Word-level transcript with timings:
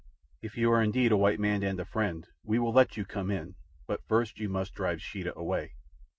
"If 0.41 0.57
you 0.57 0.71
are 0.71 0.81
indeed 0.81 1.11
a 1.11 1.15
white 1.15 1.39
man 1.39 1.61
and 1.61 1.79
a 1.79 1.85
friend, 1.85 2.27
we 2.43 2.57
will 2.57 2.73
let 2.73 2.97
you 2.97 3.05
come 3.05 3.29
in; 3.29 3.53
but 3.85 4.03
first 4.07 4.39
you 4.39 4.49
must 4.49 4.73
drive 4.73 4.99
Sheeta 4.99 5.37
away." 5.37 5.75